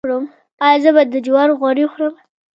ایا 0.65 0.79
زه 0.83 0.89
باید 0.95 1.09
د 1.11 1.15
جوارو 1.25 1.57
غوړي 1.59 1.83
وخورم؟ 1.85 2.13